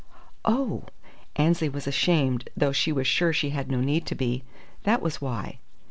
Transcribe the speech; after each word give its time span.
"Oh!" 0.45 0.85
Annesley 1.35 1.69
was 1.69 1.85
ashamed, 1.85 2.49
though 2.57 2.71
she 2.71 2.91
was 2.91 3.05
sure 3.05 3.31
she 3.31 3.51
had 3.51 3.69
no 3.69 3.81
need 3.81 4.07
to 4.07 4.15
be. 4.15 4.43
"That 4.81 4.99
was 4.99 5.21
why!" 5.21 5.59